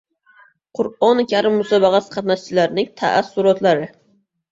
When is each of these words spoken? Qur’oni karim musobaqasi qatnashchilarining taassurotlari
Qur’oni 0.77 1.25
karim 1.33 1.53
musobaqasi 1.57 2.11
qatnashchilarining 2.15 2.89
taassurotlari 3.03 3.87